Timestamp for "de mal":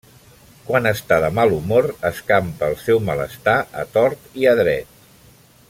1.25-1.53